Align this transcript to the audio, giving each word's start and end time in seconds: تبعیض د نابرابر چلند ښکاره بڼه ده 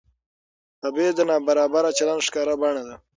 تبعیض 0.81 1.13
د 1.17 1.21
نابرابر 1.29 1.83
چلند 1.97 2.21
ښکاره 2.27 2.55
بڼه 2.61 2.83
ده 2.87 2.95